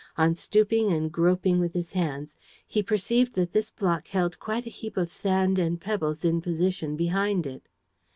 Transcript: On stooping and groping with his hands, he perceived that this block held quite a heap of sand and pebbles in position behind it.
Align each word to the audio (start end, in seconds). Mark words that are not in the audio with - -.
On 0.17 0.33
stooping 0.33 0.91
and 0.91 1.11
groping 1.11 1.59
with 1.59 1.75
his 1.75 1.91
hands, 1.91 2.35
he 2.65 2.81
perceived 2.81 3.35
that 3.35 3.53
this 3.53 3.69
block 3.69 4.07
held 4.07 4.39
quite 4.39 4.65
a 4.65 4.71
heap 4.71 4.97
of 4.97 5.11
sand 5.13 5.59
and 5.59 5.79
pebbles 5.79 6.25
in 6.25 6.41
position 6.41 6.95
behind 6.95 7.45
it. 7.45 7.69